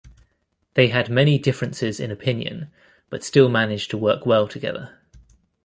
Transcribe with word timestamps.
They 0.73 0.87
had 0.87 1.11
many 1.11 1.37
differences 1.37 1.99
in 1.99 2.09
opinion 2.09 2.71
but 3.11 3.23
still 3.23 3.49
managed 3.49 3.91
to 3.91 3.99
work 3.99 4.25
well 4.25 4.47
together. 4.47 4.97